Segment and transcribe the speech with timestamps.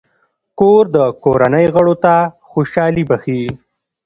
[0.59, 2.15] کور د کورنۍ غړو ته
[2.49, 3.41] خوشحالي بښي.